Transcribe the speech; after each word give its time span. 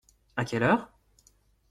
À 0.35 0.45
quelle 0.45 0.63
heure? 0.63 0.89